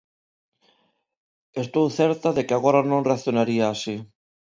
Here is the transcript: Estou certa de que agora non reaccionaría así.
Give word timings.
Estou 1.63 1.85
certa 1.99 2.29
de 2.35 2.41
que 2.47 2.55
agora 2.55 2.81
non 2.91 3.05
reaccionaría 3.09 3.65
así. 3.69 3.95